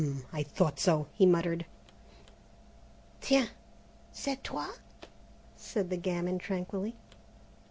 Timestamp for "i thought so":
0.33-1.09